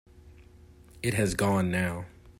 It 1.03 1.13
has 1.13 1.35
gone 1.35 1.69
now. 1.69 2.07